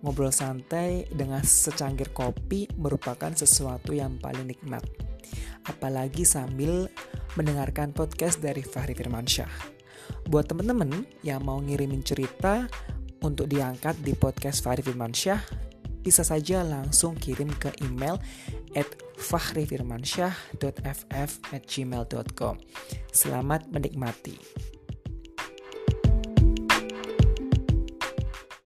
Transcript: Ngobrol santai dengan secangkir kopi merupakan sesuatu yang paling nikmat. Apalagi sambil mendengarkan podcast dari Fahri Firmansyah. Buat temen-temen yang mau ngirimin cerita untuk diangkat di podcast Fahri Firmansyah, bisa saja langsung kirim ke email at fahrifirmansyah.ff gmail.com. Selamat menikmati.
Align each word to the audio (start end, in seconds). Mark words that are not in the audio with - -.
Ngobrol 0.00 0.32
santai 0.32 1.04
dengan 1.12 1.44
secangkir 1.44 2.16
kopi 2.16 2.64
merupakan 2.80 3.28
sesuatu 3.36 3.92
yang 3.92 4.16
paling 4.16 4.48
nikmat. 4.48 4.80
Apalagi 5.68 6.24
sambil 6.24 6.88
mendengarkan 7.36 7.92
podcast 7.92 8.40
dari 8.40 8.64
Fahri 8.64 8.96
Firmansyah. 8.96 9.78
Buat 10.26 10.50
temen-temen 10.50 11.06
yang 11.20 11.44
mau 11.44 11.60
ngirimin 11.60 12.02
cerita 12.02 12.66
untuk 13.20 13.46
diangkat 13.46 14.00
di 14.00 14.16
podcast 14.16 14.64
Fahri 14.64 14.80
Firmansyah, 14.80 15.68
bisa 16.00 16.24
saja 16.24 16.64
langsung 16.64 17.12
kirim 17.14 17.52
ke 17.60 17.68
email 17.84 18.16
at 18.72 18.88
fahrifirmansyah.ff 19.20 21.30
gmail.com. 21.68 22.56
Selamat 23.12 23.68
menikmati. 23.68 24.40